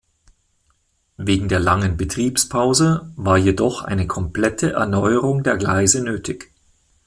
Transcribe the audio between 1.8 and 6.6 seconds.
Betriebspause war jedoch eine komplette Erneuerung der Gleise nötig.